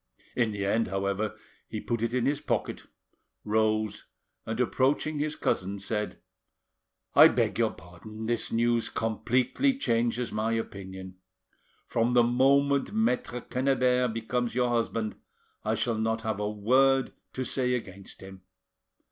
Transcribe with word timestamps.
In 0.35 0.49
the 0.49 0.65
end, 0.65 0.87
however, 0.87 1.35
he 1.67 1.79
put 1.79 2.01
it 2.01 2.11
in 2.11 2.25
his 2.25 2.41
pocket, 2.41 2.87
rose, 3.43 4.07
and 4.47 4.59
approaching 4.59 5.19
his 5.19 5.35
cousin, 5.35 5.77
said— 5.77 6.17
"I 7.13 7.27
beg 7.27 7.59
your 7.59 7.69
pardon, 7.73 8.25
this 8.25 8.51
news 8.51 8.89
completely 8.89 9.77
changes 9.77 10.31
my 10.31 10.53
opinion. 10.53 11.17
From 11.85 12.15
the 12.15 12.23
moment 12.23 12.91
Maitre 12.91 13.41
Quennebert 13.41 14.11
becomes 14.11 14.55
your 14.55 14.69
husband 14.69 15.17
I 15.63 15.75
shall 15.75 15.99
not 15.99 16.23
have 16.23 16.39
a 16.39 16.49
word 16.49 17.13
to 17.33 17.43
say 17.43 17.75
against 17.75 18.21
him. 18.21 18.41